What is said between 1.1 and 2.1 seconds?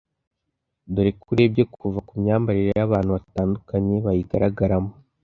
ko urebye kuva